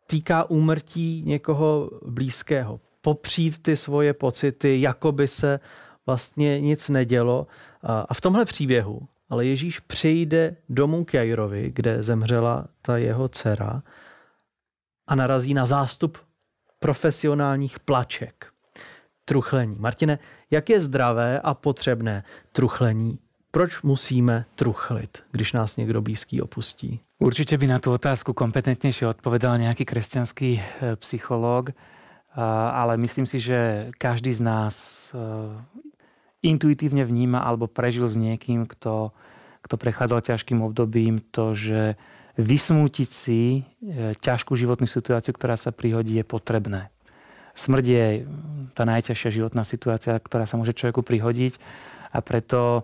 týká 0.07 0.43
úmrtí 0.49 1.23
někoho 1.25 1.89
blízkého. 2.05 2.79
Popřít 3.01 3.63
ty 3.63 3.75
svoje 3.75 4.13
pocity, 4.13 4.81
jako 4.81 5.11
by 5.11 5.27
se 5.27 5.59
vlastně 6.05 6.61
nic 6.61 6.89
nedělo. 6.89 7.47
A 7.83 8.13
v 8.13 8.21
tomhle 8.21 8.45
příběhu 8.45 9.07
ale 9.33 9.45
Ježíš 9.45 9.79
přijde 9.79 10.55
domů 10.69 11.05
k 11.05 11.13
Jairovi, 11.13 11.71
kde 11.75 12.03
zemřela 12.03 12.67
ta 12.81 12.97
jeho 12.97 13.27
dcera 13.27 13.83
a 15.07 15.15
narazí 15.15 15.53
na 15.53 15.65
zástup 15.65 16.17
profesionálních 16.79 17.79
plaček. 17.79 18.47
Truchlení. 19.25 19.75
Martine, 19.79 20.19
jak 20.51 20.69
je 20.69 20.79
zdravé 20.79 21.39
a 21.39 21.53
potřebné 21.53 22.23
truchlení? 22.51 23.19
Proč 23.51 23.81
musíme 23.81 24.45
truchlit, 24.55 25.23
když 25.31 25.53
nás 25.53 25.77
někdo 25.77 26.01
blízký 26.01 26.41
opustí? 26.41 26.99
Určitě 27.19 27.57
by 27.57 27.67
na 27.67 27.79
tu 27.79 27.91
otázku 27.91 28.33
kompetentnějšie 28.33 29.09
odpovedal 29.09 29.57
nějaký 29.57 29.85
křesťanský 29.85 30.61
eh, 30.61 30.95
psycholog, 30.95 31.69
eh, 31.69 31.73
ale 32.71 32.97
myslím 32.97 33.25
si, 33.25 33.39
že 33.39 33.89
každý 33.97 34.33
z 34.33 34.41
nás 34.41 34.75
eh, 35.15 35.83
intuitívne 36.43 37.07
vníma 37.07 37.41
alebo 37.41 37.71
prežil 37.71 38.05
s 38.05 38.19
niekým, 38.19 38.67
kto, 38.67 39.15
kto 39.63 39.75
prechádzal 39.79 40.21
ťažkým 40.27 40.59
obdobím, 40.62 41.23
to, 41.31 41.55
že 41.55 41.95
vysmútiť 42.35 43.09
si 43.09 43.41
e, 43.62 44.13
ťažkú 44.19 44.53
životnú 44.53 44.85
situáciu, 44.85 45.31
ktorá 45.31 45.55
sa 45.55 45.71
prihodí, 45.71 46.19
je 46.19 46.25
potrebné. 46.27 46.91
Smrť 47.53 47.85
je 47.85 48.05
tá 48.73 48.83
najťažšia 48.83 49.29
životná 49.29 49.62
situácia, 49.63 50.17
ktorá 50.17 50.50
sa 50.50 50.57
môže 50.57 50.73
človeku 50.73 51.05
prihodiť 51.05 51.62
a 52.09 52.19
preto 52.25 52.83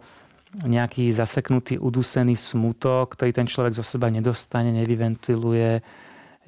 nejaký 0.66 1.13
zaseknutý, 1.13 1.78
udusený 1.78 2.34
smutok, 2.34 3.13
ktorý 3.13 3.34
ten 3.34 3.46
človek 3.46 3.78
zo 3.78 3.86
seba 3.86 4.10
nedostane, 4.10 4.74
nevyventiluje, 4.74 5.82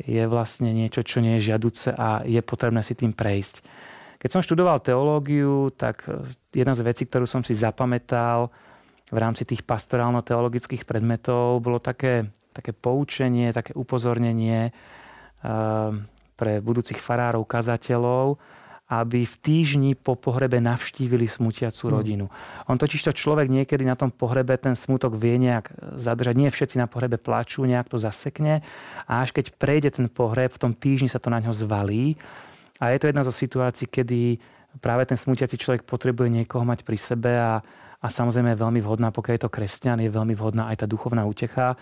je 0.02 0.24
vlastne 0.26 0.74
niečo, 0.74 1.06
čo 1.06 1.22
nie 1.22 1.38
je 1.38 1.54
žiaduce 1.54 1.94
a 1.94 2.26
je 2.26 2.42
potrebné 2.42 2.82
si 2.82 2.98
tým 2.98 3.14
prejsť. 3.14 3.62
Keď 4.22 4.30
som 4.30 4.46
študoval 4.46 4.86
teológiu, 4.86 5.74
tak 5.74 6.06
e, 6.06 6.22
jedna 6.54 6.78
z 6.78 6.86
vecí, 6.86 7.10
ktorú 7.10 7.26
som 7.26 7.42
si 7.42 7.58
zapamätal 7.58 8.54
v 9.10 9.18
rámci 9.18 9.50
tých 9.50 9.66
pastorálno-teologických 9.66 10.86
predmetov, 10.86 11.58
bolo 11.66 11.82
také, 11.82 12.30
také 12.54 12.70
poučenie, 12.70 13.50
také 13.50 13.74
upozornenie 13.74 14.70
e, 14.70 14.72
pre 16.38 16.62
budúcich 16.62 17.02
farárov, 17.02 17.50
kazateľov, 17.50 18.38
aby 18.92 19.26
v 19.26 19.36
týždni 19.42 19.92
po 19.98 20.14
pohrebe 20.14 20.62
navštívili 20.62 21.26
smutiacu 21.26 21.90
hmm. 21.90 21.94
rodinu. 21.96 22.26
On 22.70 22.78
totiž 22.78 23.02
to 23.10 23.18
človek 23.18 23.50
niekedy 23.50 23.88
na 23.88 23.98
tom 23.98 24.14
pohrebe 24.14 24.54
ten 24.62 24.78
smutok 24.78 25.18
vie 25.18 25.42
nejak 25.42 25.98
zadržať. 25.98 26.36
Nie 26.38 26.54
všetci 26.54 26.78
na 26.78 26.86
pohrebe 26.86 27.18
plačú, 27.18 27.66
nejak 27.66 27.90
to 27.90 27.98
zasekne. 27.98 28.62
A 29.10 29.26
až 29.26 29.34
keď 29.34 29.56
prejde 29.58 29.90
ten 29.98 30.06
pohreb, 30.12 30.54
v 30.54 30.62
tom 30.62 30.72
týždni 30.78 31.10
sa 31.10 31.18
to 31.18 31.34
na 31.34 31.42
ňo 31.42 31.56
zvalí 31.58 32.22
a 32.82 32.90
je 32.90 32.98
to 32.98 33.10
jedna 33.14 33.22
zo 33.22 33.30
situácií, 33.30 33.86
kedy 33.86 34.42
práve 34.82 35.06
ten 35.06 35.18
smutiaci 35.18 35.54
človek 35.54 35.86
potrebuje 35.86 36.34
niekoho 36.34 36.66
mať 36.66 36.82
pri 36.82 36.98
sebe 36.98 37.30
a, 37.38 37.62
a 38.02 38.08
samozrejme 38.10 38.58
je 38.58 38.64
veľmi 38.66 38.82
vhodná, 38.82 39.14
pokiaľ 39.14 39.34
je 39.38 39.44
to 39.46 39.54
kresťan, 39.54 40.02
je 40.02 40.10
veľmi 40.10 40.34
vhodná 40.34 40.74
aj 40.74 40.82
tá 40.82 40.86
duchovná 40.90 41.22
útecha. 41.30 41.78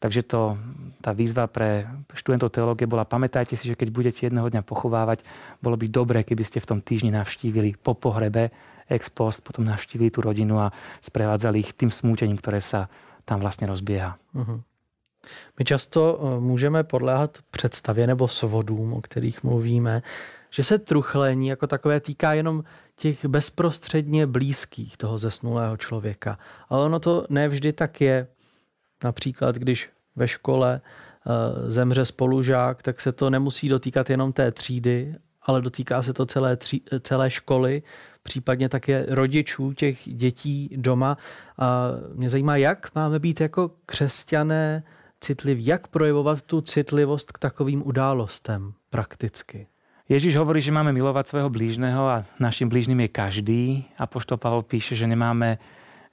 Takže 0.00 0.24
to, 0.24 0.56
tá 1.04 1.12
výzva 1.12 1.44
pre 1.44 1.84
študentov 2.16 2.48
teológie 2.56 2.88
bola, 2.88 3.04
pamätajte 3.04 3.52
si, 3.52 3.68
že 3.68 3.76
keď 3.76 3.88
budete 3.92 4.20
jedného 4.26 4.48
dňa 4.48 4.64
pochovávať, 4.64 5.20
bolo 5.60 5.76
by 5.76 5.86
dobré, 5.92 6.24
keby 6.24 6.40
ste 6.40 6.58
v 6.58 6.68
tom 6.72 6.80
týždni 6.80 7.12
navštívili 7.12 7.76
po 7.76 7.92
pohrebe 7.92 8.48
ex 8.88 9.12
post, 9.12 9.44
potom 9.44 9.68
navštívili 9.68 10.08
tú 10.08 10.24
rodinu 10.24 10.56
a 10.58 10.72
sprevádzali 11.04 11.60
ich 11.60 11.76
tým 11.76 11.92
smútením, 11.92 12.40
ktoré 12.40 12.64
sa 12.64 12.88
tam 13.28 13.44
rozbieha. 13.44 14.18
Uh-huh. 14.34 14.64
My 15.58 15.64
často 15.64 16.00
eh, 16.00 16.40
můžeme 16.40 16.84
podléhat 16.84 17.38
představě 17.50 18.06
nebo 18.06 18.28
svodům, 18.28 18.92
o 18.92 19.00
kterých 19.00 19.44
mluvíme, 19.44 20.02
že 20.50 20.64
se 20.64 20.78
truchlení 20.78 21.48
jako 21.48 21.66
takové 21.66 22.00
týká 22.00 22.32
jenom 22.32 22.64
těch 22.96 23.24
bezprostředně 23.24 24.26
blízkých 24.26 24.96
toho 24.96 25.18
zesnulého 25.18 25.76
člověka. 25.76 26.38
Ale 26.68 26.84
ono 26.84 27.00
to 27.00 27.26
nevždy 27.28 27.72
tak 27.72 28.00
je. 28.00 28.26
Například, 29.04 29.56
když 29.56 29.90
ve 30.16 30.28
škole 30.28 30.80
uh, 30.80 31.70
zemře 31.70 32.04
spolužák, 32.04 32.82
tak 32.82 33.00
se 33.00 33.12
to 33.12 33.30
nemusí 33.30 33.68
dotýkat 33.68 34.10
jenom 34.10 34.32
té 34.32 34.52
třídy, 34.52 35.14
ale 35.42 35.62
dotýká 35.62 36.02
se 36.02 36.12
to 36.12 36.26
celé, 36.26 36.56
tří, 36.56 36.82
celé 37.00 37.30
školy, 37.30 37.82
případně 38.22 38.68
také 38.68 39.06
rodičů 39.08 39.72
těch 39.72 39.98
dětí 40.04 40.70
doma. 40.76 41.16
A 41.58 41.88
mě 42.14 42.30
zajímá, 42.30 42.56
jak 42.56 42.94
máme 42.94 43.18
být 43.18 43.40
jako 43.40 43.70
křesťané 43.86 44.82
citliví, 45.20 45.66
jak 45.66 45.88
projevovat 45.88 46.42
tu 46.42 46.60
citlivost 46.60 47.32
k 47.32 47.38
takovým 47.38 47.86
událostem 47.86 48.72
prakticky. 48.90 49.66
Ježiš 50.10 50.42
hovorí, 50.42 50.58
že 50.58 50.74
máme 50.74 50.90
milovať 50.90 51.30
svojho 51.30 51.46
blížneho 51.46 52.02
a 52.02 52.26
našim 52.42 52.66
blížnym 52.66 53.06
je 53.06 53.14
každý. 53.14 53.62
A 53.94 54.10
poštol 54.10 54.42
Pavel 54.42 54.66
píše, 54.66 54.98
že 54.98 55.06
nemáme 55.06 55.62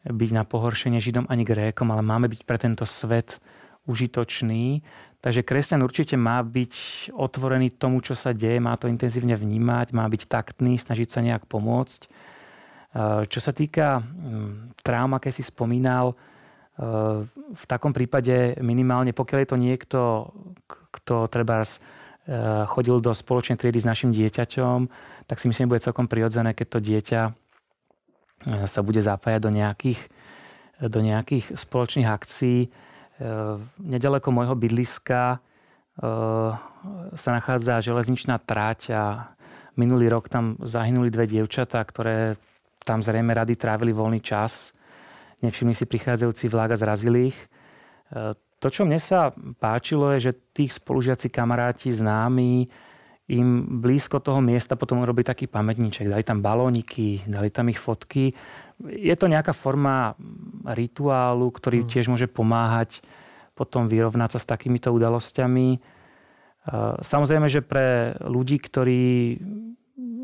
byť 0.05 0.29
na 0.37 0.45
pohoršenie 0.45 1.01
Židom 1.01 1.25
ani 1.25 1.41
Grékom, 1.41 1.89
ale 1.89 2.05
máme 2.05 2.29
byť 2.29 2.45
pre 2.45 2.61
tento 2.61 2.85
svet 2.85 3.41
užitočný. 3.89 4.85
Takže 5.17 5.41
kresťan 5.41 5.81
určite 5.81 6.13
má 6.13 6.45
byť 6.45 6.73
otvorený 7.09 7.73
tomu, 7.73 8.05
čo 8.05 8.13
sa 8.13 8.37
deje, 8.37 8.61
má 8.61 8.77
to 8.77 8.85
intenzívne 8.85 9.33
vnímať, 9.33 9.97
má 9.97 10.05
byť 10.05 10.29
taktný, 10.29 10.77
snažiť 10.77 11.09
sa 11.09 11.25
nejak 11.25 11.49
pomôcť. 11.49 12.01
E, 12.05 12.09
čo 13.25 13.39
sa 13.41 13.49
týka 13.49 14.05
mm, 14.05 14.77
traum, 14.85 15.17
aké 15.17 15.33
si 15.33 15.41
spomínal, 15.41 16.13
e, 16.13 16.15
v 17.33 17.63
takom 17.65 17.97
prípade 17.97 18.61
minimálne, 18.61 19.09
pokiaľ 19.09 19.39
je 19.41 19.49
to 19.49 19.57
niekto, 19.57 19.99
kto 20.69 21.25
treba 21.33 21.65
Eh, 21.65 21.73
chodil 22.67 22.99
do 22.99 23.15
spoločnej 23.15 23.55
triedy 23.55 23.79
s 23.79 23.87
našim 23.87 24.11
dieťaťom, 24.11 24.91
tak 25.31 25.39
si 25.39 25.47
myslím, 25.47 25.71
bude 25.71 25.83
celkom 25.83 26.11
prirodzené, 26.11 26.51
keď 26.51 26.67
to 26.67 26.79
dieťa 26.83 27.21
eh, 27.27 27.33
sa 28.67 28.79
bude 28.83 28.99
zapájať 28.99 29.41
do 29.43 29.51
nejakých, 29.51 29.99
do 30.83 30.99
nejakých 30.99 31.55
spoločných 31.55 32.07
akcií. 32.07 32.67
Eh, 32.67 33.55
nedaleko 33.79 34.31
môjho 34.31 34.55
bydliska 34.55 35.39
sa 37.17 37.29
nachádza 37.33 37.81
železničná 37.81 38.37
tráť 38.37 38.93
a 38.93 39.33
minulý 39.73 40.13
rok 40.13 40.29
tam 40.29 40.53
zahynuli 40.61 41.09
dve 41.09 41.25
dievčatá, 41.25 41.81
ktoré 41.81 42.37
tam 42.85 43.01
zrejme 43.01 43.33
rady 43.33 43.57
trávili 43.57 43.97
voľný 43.97 44.21
čas. 44.21 44.77
Nevšimli 45.41 45.73
si 45.73 45.89
prichádzajúci 45.89 46.53
vlák 46.53 46.77
a 46.77 46.81
zrazili 46.81 47.33
ich. 47.33 47.39
To, 48.67 48.75
čo 48.75 48.83
mne 48.83 48.99
sa 48.99 49.31
páčilo, 49.63 50.11
je, 50.11 50.27
že 50.27 50.39
tých 50.51 50.75
spolužiaci, 50.75 51.31
kamaráti, 51.31 51.87
známi, 51.87 52.67
im 53.31 53.79
blízko 53.79 54.19
toho 54.19 54.43
miesta 54.43 54.75
potom 54.75 54.99
robili 55.07 55.23
taký 55.23 55.47
pamätníček. 55.47 56.11
Dali 56.11 56.27
tam 56.27 56.43
balóniky, 56.43 57.23
dali 57.23 57.47
tam 57.47 57.71
ich 57.71 57.79
fotky. 57.79 58.35
Je 58.83 59.15
to 59.15 59.31
nejaká 59.31 59.55
forma 59.55 60.19
rituálu, 60.67 61.47
ktorý 61.47 61.83
hmm. 61.83 61.89
tiež 61.91 62.11
môže 62.11 62.27
pomáhať 62.27 62.99
potom 63.55 63.87
vyrovnať 63.87 64.35
sa 64.35 64.39
s 64.43 64.49
takýmito 64.51 64.91
udalosťami. 64.91 65.79
Samozrejme, 66.99 67.47
že 67.47 67.63
pre 67.63 68.19
ľudí, 68.27 68.59
ktorí 68.59 69.39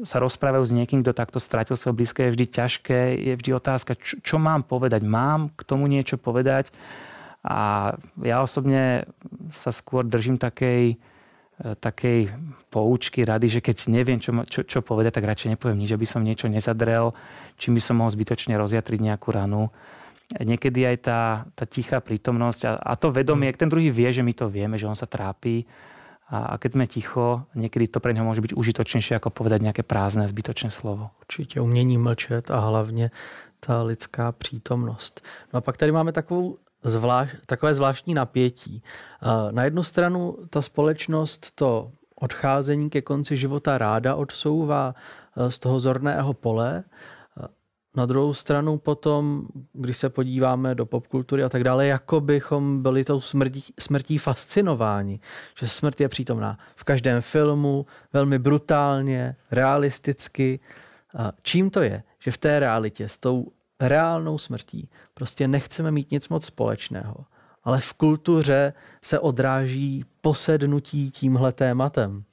sa 0.03 0.19
rozprávajú 0.19 0.67
s 0.67 0.75
niekým, 0.75 0.99
kto 0.99 1.15
takto 1.15 1.39
stratil 1.39 1.79
svoje 1.79 1.95
blízke, 1.95 2.27
je 2.27 2.33
vždy 2.35 2.45
ťažké. 2.51 2.99
Je 3.23 3.33
vždy 3.39 3.51
otázka, 3.55 3.95
čo, 3.95 4.19
čo 4.19 4.35
mám 4.35 4.67
povedať. 4.67 4.99
Mám 5.07 5.55
k 5.55 5.63
tomu 5.63 5.87
niečo 5.87 6.19
povedať? 6.19 6.75
A 7.43 7.91
ja 8.23 8.39
osobne 8.39 9.03
sa 9.51 9.75
skôr 9.75 10.07
držím 10.07 10.39
takej, 10.39 10.95
takej 11.59 12.31
poučky, 12.71 13.27
rady, 13.27 13.47
že 13.47 13.59
keď 13.59 13.91
neviem, 13.91 14.19
čo, 14.19 14.31
čo, 14.47 14.63
čo 14.63 14.79
povedať, 14.79 15.19
tak 15.19 15.27
radšej 15.27 15.51
nepoviem 15.53 15.83
nič, 15.83 15.91
aby 15.91 16.07
som 16.07 16.23
niečo 16.23 16.47
nezadrel, 16.47 17.11
čím 17.59 17.75
by 17.75 17.81
som 17.83 17.99
mohol 17.99 18.15
zbytočne 18.15 18.55
rozjatriť 18.55 18.99
nejakú 18.99 19.29
ranu. 19.35 19.69
Niekedy 20.39 20.87
aj 20.87 20.97
tá, 21.03 21.21
tá 21.51 21.67
tichá 21.67 21.99
prítomnosť 21.99 22.61
a, 22.65 22.71
a 22.79 22.93
to 22.95 23.11
vedomie, 23.11 23.51
ten 23.53 23.69
druhý 23.69 23.91
vie, 23.91 24.07
že 24.07 24.23
my 24.23 24.33
to 24.33 24.47
vieme, 24.47 24.79
že 24.79 24.87
on 24.87 24.95
sa 24.95 25.05
trápi 25.05 25.67
a, 26.31 26.57
keď 26.57 26.71
sme 26.73 26.87
ticho, 26.87 27.45
niekedy 27.53 27.91
to 27.91 27.99
pre 27.99 28.15
neho 28.15 28.25
môže 28.25 28.41
byť 28.41 28.55
užitočnejšie 28.55 29.19
ako 29.19 29.29
povedať 29.29 29.61
nejaké 29.61 29.83
prázdne, 29.83 30.25
zbytočné 30.25 30.71
slovo. 30.71 31.11
Určitě 31.27 31.61
umění 31.61 31.97
mlčet 31.97 32.51
a 32.51 32.59
hlavně 32.59 33.11
ta 33.59 33.83
lidská 33.83 34.31
přítomnost. 34.31 35.21
No 35.53 35.57
a 35.57 35.61
pak 35.61 35.77
tady 35.77 35.91
máme 35.91 36.11
takovou 36.11 36.57
zvlášť, 36.83 37.35
takové 37.45 37.73
zvláštní 37.73 38.13
napětí. 38.13 38.83
Na 39.51 39.63
jednu 39.63 39.83
stranu 39.83 40.37
ta 40.49 40.61
společnost 40.61 41.51
to 41.55 41.91
odcházení 42.15 42.89
ke 42.89 43.01
konci 43.01 43.37
života 43.37 43.77
ráda 43.77 44.15
odsouvá 44.15 44.95
eh, 44.95 45.51
z 45.51 45.59
toho 45.59 45.79
zorného 45.79 46.33
pole. 46.33 46.83
Na 47.95 48.05
druhou 48.05 48.33
stranu 48.33 48.77
potom, 48.77 49.47
když 49.73 49.97
se 49.97 50.09
podíváme 50.09 50.75
do 50.75 50.85
popkultury 50.85 51.43
a 51.43 51.49
tak 51.49 51.63
dále, 51.63 51.87
jako 51.87 52.21
bychom 52.21 52.81
byli 52.83 53.03
tou 53.03 53.21
smrtí, 53.21 53.73
smrtí 53.79 54.17
fascinováni. 54.17 55.19
Že 55.59 55.67
smrt 55.67 56.01
je 56.01 56.09
přítomná 56.09 56.57
v 56.75 56.83
každém 56.83 57.21
filmu, 57.21 57.85
velmi 58.13 58.39
brutálně, 58.39 59.35
realisticky. 59.51 60.59
Čím 61.41 61.69
to 61.69 61.81
je? 61.81 62.03
Že 62.19 62.31
v 62.31 62.37
té 62.37 62.59
realitě 62.59 63.09
s 63.09 63.17
tou 63.17 63.51
reálnou 63.83 64.37
smrtí 64.37 64.89
prostě 65.13 65.47
nechceme 65.47 65.91
mít 65.91 66.11
nic 66.11 66.29
moc 66.29 66.45
společného. 66.45 67.25
Ale 67.63 67.79
v 67.79 67.93
kultuře 67.93 68.73
se 69.01 69.19
odráží 69.19 70.05
posednutí 70.21 71.11
tímhle 71.11 71.51
tématem. 71.51 72.23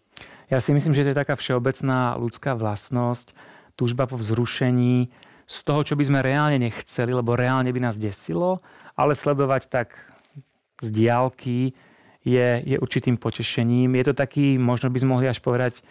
Já 0.50 0.60
si 0.60 0.72
myslím, 0.72 0.94
že 0.94 1.02
to 1.02 1.08
je 1.08 1.14
taká 1.14 1.36
všeobecná 1.36 2.14
ľudská 2.18 2.54
vlastnosť, 2.54 3.34
túžba 3.76 4.06
po 4.06 4.18
vzrušení, 4.18 5.08
z 5.50 5.58
toho, 5.66 5.82
čo 5.82 5.98
by 5.98 6.04
sme 6.06 6.22
reálne 6.22 6.62
nechceli, 6.62 7.10
lebo 7.10 7.34
reálne 7.34 7.74
by 7.74 7.80
nás 7.82 7.98
desilo, 7.98 8.62
ale 8.94 9.18
sledovať 9.18 9.66
tak 9.66 9.98
z 10.78 10.88
diálky 10.94 11.74
je, 12.22 12.48
je 12.62 12.76
určitým 12.78 13.18
potešením. 13.18 13.98
Je 13.98 14.04
to 14.06 14.14
taký, 14.14 14.58
možno 14.62 14.94
by 14.94 14.98
sme 15.02 15.10
mohli 15.10 15.26
až 15.26 15.42
povedať, 15.42 15.82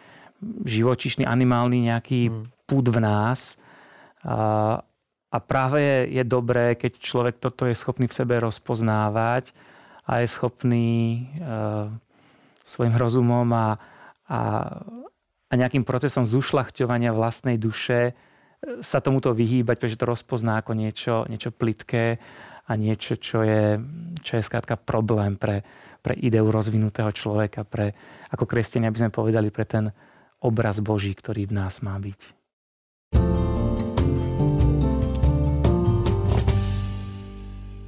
živočišný, 0.63 1.27
animálny 1.27 1.91
nejaký 1.91 2.31
hmm. 2.31 2.43
púd 2.63 2.87
v 2.87 2.99
nás. 3.03 3.59
A, 4.23 4.79
a 5.29 5.37
práve 5.37 5.77
je, 5.81 5.97
je 6.17 6.23
dobré, 6.25 6.73
keď 6.73 6.91
človek 6.97 7.35
toto 7.37 7.69
je 7.69 7.77
schopný 7.77 8.09
v 8.09 8.17
sebe 8.17 8.41
rozpoznávať 8.41 9.53
a 10.09 10.25
je 10.25 10.27
schopný 10.27 11.29
uh, 11.37 11.93
svojim 12.65 12.97
rozumom 12.97 13.45
a, 13.53 13.77
a, 14.25 14.39
a 15.49 15.53
nejakým 15.53 15.85
procesom 15.85 16.25
zušľachťovania 16.25 17.13
vlastnej 17.13 17.61
duše 17.61 18.17
sa 18.81 18.99
tomuto 18.99 19.31
vyhýbať, 19.31 19.75
pretože 19.79 20.01
to 20.01 20.09
rozpozná 20.09 20.59
ako 20.59 20.73
niečo, 20.75 21.23
niečo 21.31 21.53
plitké 21.53 22.19
a 22.67 22.71
niečo, 22.75 23.15
čo 23.17 23.45
je, 23.45 23.79
čo 24.21 24.37
je 24.37 24.43
skrátka 24.43 24.75
problém 24.75 25.39
pre, 25.39 25.63
pre 26.03 26.17
ideu 26.17 26.45
rozvinutého 26.49 27.09
človeka, 27.13 27.63
pre, 27.63 27.95
ako 28.29 28.45
kresťania 28.45 28.91
by 28.91 28.99
sme 29.07 29.11
povedali, 29.15 29.47
pre 29.49 29.65
ten 29.65 29.85
obraz 30.43 30.83
Boží, 30.83 31.15
ktorý 31.15 31.47
v 31.49 31.55
nás 31.55 31.79
má 31.79 31.95
byť. 31.97 32.38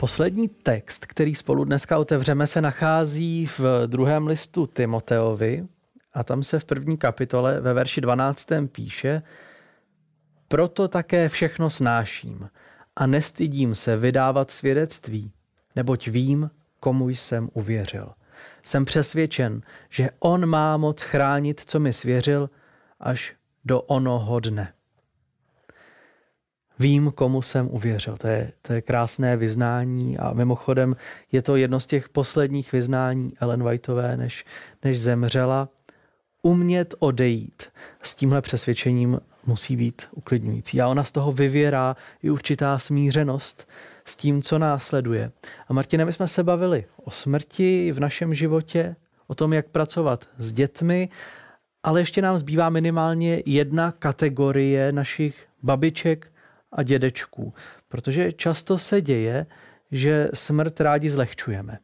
Poslední 0.02 0.48
text, 0.50 1.06
který 1.06 1.36
spolu 1.36 1.64
dneska 1.64 1.98
otevřeme, 1.98 2.48
se 2.48 2.62
nachází 2.62 3.46
v 3.46 3.62
druhém 3.86 4.28
listu 4.28 4.68
Timoteovi 4.68 5.68
a 6.14 6.24
tam 6.24 6.44
se 6.44 6.60
v 6.60 6.66
první 6.66 6.98
kapitole 6.98 7.62
ve 7.62 7.74
verši 7.74 8.02
12. 8.02 8.48
píše, 8.72 9.22
proto 10.48 10.88
také 10.88 11.30
všechno 11.30 11.70
snáším 11.70 12.50
a 12.96 13.08
nestydím 13.08 13.76
se 13.76 13.98
vydávat 13.98 14.52
svědectví, 14.52 15.32
neboť 15.76 16.08
vím, 16.08 16.50
komu 16.80 17.10
jsem 17.10 17.50
uvěřil. 17.54 18.14
Jsem 18.64 18.86
přesvědčen, 18.86 19.62
že 19.90 20.10
on 20.20 20.46
má 20.46 20.78
moc 20.78 21.02
chránit, 21.02 21.62
co 21.66 21.80
mi 21.80 21.94
svěřil, 21.94 22.50
až 23.00 23.34
do 23.66 23.82
onoho 23.82 24.40
dne. 24.40 24.74
Vím, 26.82 27.12
komu 27.12 27.42
jsem 27.42 27.68
uvěřil. 27.72 28.18
To 28.18 28.28
je, 28.28 28.52
to 28.62 28.74
je 28.74 28.82
krásné 28.82 29.38
vyznání 29.38 30.18
a 30.18 30.34
mimochodem 30.34 30.96
je 31.32 31.42
to 31.42 31.56
jedno 31.56 31.80
z 31.80 31.86
těch 31.86 32.10
posledních 32.10 32.72
vyznání 32.72 33.34
Ellen 33.40 33.64
Whiteové, 33.64 34.18
než, 34.18 34.46
než 34.84 35.00
zemřela. 35.00 35.70
Umět 36.42 36.96
odejít 37.00 37.64
s 38.02 38.16
tímhle 38.16 38.42
přesvědčením 38.42 39.20
musí 39.46 39.76
být 39.76 40.02
uklidňující. 40.12 40.82
A 40.82 40.88
ona 40.88 41.04
z 41.04 41.12
toho 41.12 41.32
vyvěrá 41.32 41.96
i 42.24 42.30
určitá 42.30 42.80
smířenost 42.80 43.68
s 44.06 44.16
tím, 44.16 44.42
co 44.42 44.60
následuje. 44.60 45.32
A 45.68 45.74
Martine, 45.74 46.06
my 46.06 46.14
jsme 46.14 46.28
se 46.28 46.44
bavili 46.44 46.86
o 47.04 47.12
smrti 47.12 47.92
v 47.92 48.00
našem 48.00 48.34
životě, 48.34 48.96
o 49.28 49.36
tom, 49.36 49.54
jak 49.54 49.68
pracovat 49.68 50.26
s 50.38 50.54
dětmi, 50.54 51.10
ale 51.84 52.02
ještě 52.02 52.22
nám 52.22 52.38
zbývá 52.38 52.70
minimálně 52.70 53.44
jedna 53.46 53.92
kategorie 53.92 54.92
našich 54.92 55.36
babiček 55.64 56.31
a 56.72 56.84
dědečků, 56.84 57.54
protože 57.88 58.32
často 58.32 58.78
se 58.78 59.02
děje, 59.02 59.46
že 59.92 60.30
smrt 60.34 60.82
rádi 60.82 61.10
zlehčujeme. 61.10 61.80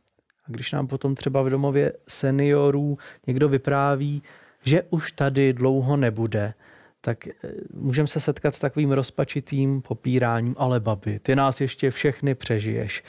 A 0.46 0.52
když 0.52 0.72
nám 0.72 0.88
potom 0.88 1.16
třeba 1.16 1.42
v 1.42 1.50
domově 1.50 1.94
seniorů 2.08 2.98
někdo 3.28 3.50
vypráví, 3.50 4.24
že 4.64 4.84
už 4.90 5.12
tady 5.12 5.54
dlouho 5.54 5.98
nebude, 5.98 6.54
tak 7.02 7.28
eh, 7.28 7.34
můžeme 7.74 8.08
se 8.08 8.20
setkat 8.20 8.56
s 8.56 8.60
takovým 8.60 8.92
rozpačitým 8.92 9.82
popíráním, 9.82 10.56
ale 10.58 10.80
babi, 10.80 11.20
ty 11.20 11.36
nás 11.36 11.62
ještě 11.62 11.92
všechny 11.92 12.36
přežiješ. 12.36 13.04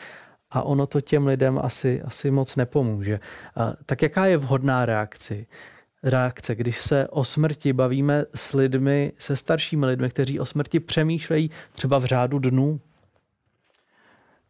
A 0.50 0.62
ono 0.62 0.86
to 0.86 1.00
těm 1.00 1.26
lidem 1.26 1.58
asi, 1.58 2.02
asi 2.02 2.30
moc 2.30 2.56
nepomůže. 2.56 3.20
A, 3.56 3.72
tak 3.86 4.02
jaká 4.02 4.26
je 4.26 4.36
vhodná 4.36 4.86
reakce? 4.86 5.44
Reakce, 6.02 6.54
když 6.54 6.80
se 6.80 7.08
o 7.08 7.24
smrti 7.24 7.72
bavíme 7.72 8.24
s 8.34 8.52
lidmi, 8.52 9.12
se 9.18 9.36
staršími 9.36 9.86
lidmi, 9.86 10.10
kteří 10.10 10.40
o 10.40 10.46
smrti 10.46 10.80
přemýšlejí 10.80 11.50
třeba 11.72 11.98
v 11.98 12.04
řádu 12.04 12.38
dnů? 12.38 12.80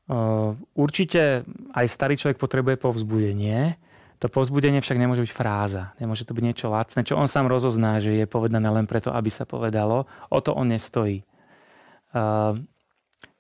Uh, 0.09 0.57
určite 0.73 1.45
aj 1.77 1.85
starý 1.85 2.17
človek 2.17 2.41
potrebuje 2.41 2.81
povzbudenie. 2.81 3.77
To 4.25 4.33
povzbudenie 4.33 4.81
však 4.81 4.97
nemôže 4.97 5.21
byť 5.21 5.33
fráza. 5.37 5.93
Nemôže 6.01 6.25
to 6.25 6.33
byť 6.33 6.45
niečo 6.49 6.73
lacné, 6.73 7.05
čo 7.05 7.13
on 7.13 7.29
sám 7.29 7.45
rozozná, 7.45 8.01
že 8.01 8.17
je 8.17 8.25
povedané 8.25 8.73
len 8.73 8.89
preto, 8.89 9.13
aby 9.13 9.29
sa 9.29 9.45
povedalo. 9.45 10.09
O 10.33 10.41
to 10.41 10.57
on 10.57 10.73
nestojí. 10.73 11.29
Uh, 12.17 12.57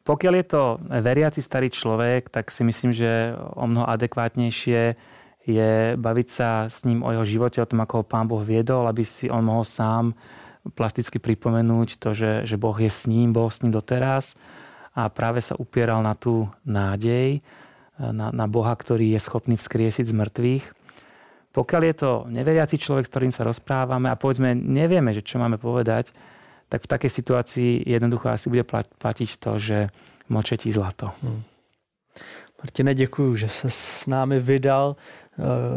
pokiaľ 0.04 0.34
je 0.40 0.46
to 0.48 0.62
veriaci 0.84 1.40
starý 1.40 1.72
človek, 1.72 2.28
tak 2.28 2.52
si 2.52 2.60
myslím, 2.64 2.92
že 2.92 3.32
o 3.36 3.64
mnoho 3.64 3.88
adekvátnejšie 3.88 4.96
je 5.48 5.96
baviť 5.96 6.28
sa 6.28 6.68
s 6.68 6.84
ním 6.84 7.00
o 7.00 7.08
jeho 7.08 7.24
živote, 7.24 7.58
o 7.58 7.68
tom, 7.68 7.80
ako 7.80 8.00
ho 8.00 8.04
pán 8.04 8.28
Boh 8.28 8.44
viedol, 8.44 8.84
aby 8.84 9.02
si 9.08 9.32
on 9.32 9.40
mohol 9.40 9.64
sám 9.64 10.12
plasticky 10.76 11.16
pripomenúť 11.16 11.96
to, 11.96 12.12
že, 12.12 12.44
že 12.44 12.60
Boh 12.60 12.76
je 12.76 12.92
s 12.92 13.08
ním, 13.08 13.32
Boh 13.32 13.48
s 13.48 13.64
ním 13.64 13.72
doteraz 13.72 14.36
a 14.92 15.08
práve 15.08 15.40
sa 15.40 15.56
upieral 15.56 16.04
na 16.04 16.12
tú 16.12 16.52
nádej, 16.68 17.40
na, 17.96 18.28
na 18.28 18.46
Boha, 18.46 18.76
ktorý 18.76 19.16
je 19.16 19.20
schopný 19.24 19.56
vzkriesiť 19.56 20.04
z 20.04 20.14
mŕtvych. 20.14 20.64
Pokiaľ 21.56 21.82
je 21.88 21.94
to 21.96 22.10
neveriaci 22.28 22.76
človek, 22.76 23.08
s 23.08 23.12
ktorým 23.16 23.32
sa 23.32 23.42
rozprávame 23.48 24.12
a 24.12 24.20
povedzme 24.20 24.52
nevieme, 24.52 25.16
že 25.16 25.24
čo 25.24 25.40
máme 25.40 25.56
povedať, 25.56 26.12
tak 26.68 26.84
v 26.84 26.90
takej 26.92 27.10
situácii 27.10 27.70
jednoducho 27.88 28.28
asi 28.28 28.52
bude 28.52 28.68
platiť 29.00 29.30
to, 29.40 29.56
že 29.56 29.78
močetí 30.28 30.68
zlato. 30.68 31.16
Hmm. 31.24 31.42
Martine, 32.58 32.94
děkuji, 32.94 33.36
že 33.36 33.48
se 33.48 33.70
s 33.70 34.06
námi 34.06 34.40
vydal 34.40 34.96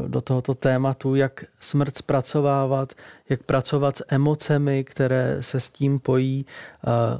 do 0.08 0.22
tohoto 0.22 0.54
tématu, 0.54 1.16
jak 1.16 1.46
smrt 1.60 1.98
zpracovávat, 1.98 2.94
jak 3.30 3.44
pracovat 3.44 3.98
s 3.98 4.06
emocemi, 4.08 4.84
které 4.84 5.38
se 5.44 5.60
s 5.60 5.70
tím 5.70 6.00
pojí, 6.00 6.46
eh, 6.46 7.20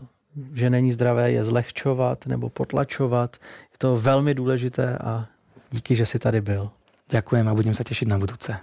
že 0.54 0.70
není 0.70 0.92
zdravé 0.92 1.32
je 1.32 1.44
zlehčovat 1.44 2.26
nebo 2.26 2.50
potlačovat, 2.50 3.38
to 3.82 3.98
velmi 3.98 4.34
důležité 4.34 4.98
a 4.98 5.26
díky, 5.72 5.96
že 5.96 6.06
jsi 6.06 6.20
tady 6.20 6.42
byl. 6.42 6.70
Děkujeme 7.10 7.52
a 7.52 7.54
budeme 7.54 7.74
se 7.74 7.84
těšit 7.84 8.08
na 8.08 8.18
budouce. 8.18 8.58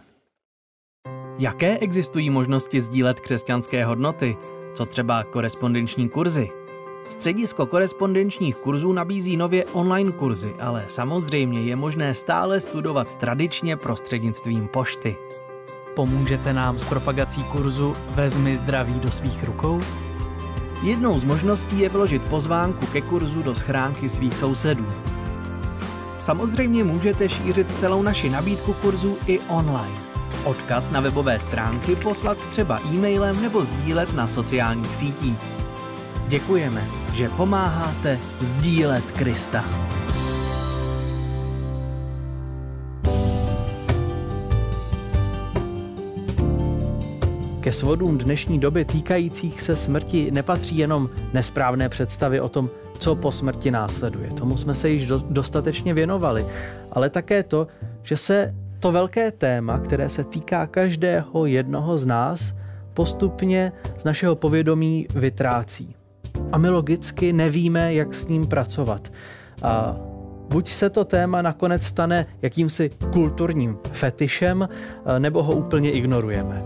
Jaké 1.38 1.78
existují 1.78 2.30
možnosti 2.30 2.80
sdílet 2.80 3.20
křesťanské 3.20 3.84
hodnoty? 3.84 4.36
Co 4.74 4.86
třeba 4.86 5.24
korespondenční 5.24 6.08
kurzy? 6.08 6.48
Středisko 7.10 7.66
korespondenčních 7.66 8.56
kurzů 8.56 8.92
nabízí 8.92 9.36
nově 9.36 9.64
online 9.64 10.12
kurzy, 10.12 10.54
ale 10.60 10.84
samozřejmě 10.88 11.60
je 11.60 11.76
možné 11.76 12.14
stále 12.14 12.60
studovat 12.60 13.14
tradičně 13.14 13.76
prostřednictvím 13.76 14.68
pošty. 14.68 15.16
Pomůžete 15.96 16.52
nám 16.52 16.78
s 16.78 16.84
propagací 16.84 17.44
kurzu 17.44 17.94
Vezmi 18.10 18.56
zdraví 18.56 19.00
do 19.00 19.10
svých 19.10 19.44
rukou? 19.44 19.80
Jednou 20.82 21.18
z 21.18 21.24
možností 21.24 21.80
je 21.80 21.88
vložit 21.88 22.22
pozvánku 22.22 22.86
ke 22.86 23.00
kurzu 23.00 23.42
do 23.42 23.54
schránky 23.54 24.08
svých 24.08 24.36
sousedů. 24.36 24.86
Samozřejmě 26.18 26.84
můžete 26.84 27.28
šířit 27.28 27.78
celou 27.80 28.02
naši 28.02 28.30
nabídku 28.30 28.72
kurzů 28.72 29.18
i 29.26 29.40
online. 29.40 29.98
Odkaz 30.44 30.90
na 30.90 31.00
webové 31.00 31.40
stránky 31.40 31.96
poslat 31.96 32.38
třeba 32.50 32.80
e-mailem 32.86 33.42
nebo 33.42 33.64
sdílet 33.64 34.14
na 34.14 34.28
sociálních 34.28 34.94
sítích. 34.94 35.38
Děkujeme, 36.28 36.88
že 37.14 37.28
pomáháte 37.28 38.18
sdílet 38.40 39.04
Krista. 39.04 39.64
Ke 47.60 47.72
svodům 47.72 48.18
dnešní 48.18 48.58
doby 48.58 48.84
týkajících 48.84 49.60
se 49.60 49.76
smrti 49.76 50.30
nepatří 50.30 50.78
jenom 50.78 51.08
nesprávné 51.32 51.88
představy 51.88 52.40
o 52.40 52.48
tom, 52.48 52.70
co 52.98 53.14
po 53.14 53.32
smrti 53.32 53.70
následuje. 53.70 54.30
Tomu 54.30 54.56
jsme 54.56 54.74
se 54.74 54.90
již 54.90 55.08
dostatečně 55.30 55.94
věnovali. 55.94 56.46
Ale 56.92 57.10
také 57.10 57.42
to, 57.42 57.66
že 58.02 58.16
se 58.16 58.54
to 58.80 58.92
velké 58.92 59.32
téma, 59.32 59.78
které 59.78 60.08
se 60.08 60.24
týká 60.24 60.66
každého 60.66 61.46
jednoho 61.46 61.98
z 61.98 62.06
nás, 62.06 62.54
postupně 62.94 63.72
z 63.98 64.04
našeho 64.04 64.36
povědomí 64.36 65.06
vytrácí. 65.14 65.97
A 66.52 66.58
my 66.58 66.68
logicky 66.68 67.32
nevíme, 67.32 67.94
jak 67.94 68.14
s 68.14 68.28
ním 68.28 68.46
pracovat. 68.46 69.12
A 69.62 69.96
buď 70.48 70.68
se 70.68 70.90
to 70.90 71.04
téma 71.04 71.42
nakonec 71.42 71.82
stane 71.82 72.26
jakýmsi 72.42 72.90
kulturním 73.12 73.76
fetišem, 73.92 74.68
nebo 75.18 75.42
ho 75.42 75.52
úplně 75.52 75.90
ignorujeme. 75.90 76.62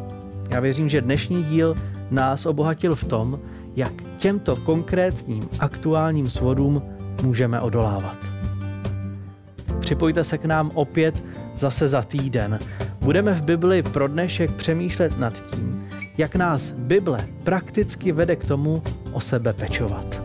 Já 0.50 0.60
věřím, 0.60 0.88
že 0.88 1.00
dnešní 1.00 1.44
díl 1.44 1.76
nás 2.10 2.46
obohatil 2.46 2.94
v 2.94 3.04
tom, 3.04 3.40
jak 3.76 3.92
těmto 4.16 4.56
konkrétním 4.56 5.48
aktuálním 5.60 6.30
svodům 6.30 6.82
můžeme 7.22 7.60
odolávat. 7.60 8.16
Připojte 9.80 10.24
se 10.24 10.38
k 10.38 10.44
nám 10.44 10.70
opět 10.74 11.22
zase 11.56 11.88
za 11.88 12.02
týden. 12.02 12.58
Budeme 13.00 13.34
v 13.34 13.42
Bibli 13.42 13.82
pro 13.82 14.08
dnešek 14.08 14.50
přemýšlet 14.50 15.18
nad 15.18 15.32
tím, 15.50 15.88
jak 16.18 16.36
nás 16.36 16.70
Bible 16.70 17.28
prakticky 17.44 18.12
vede 18.12 18.36
k 18.36 18.44
tomu 18.44 18.82
o 19.12 19.20
sebe 19.20 19.52
pečovat. 19.52 20.21